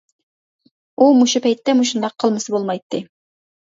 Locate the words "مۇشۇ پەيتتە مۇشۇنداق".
1.21-2.19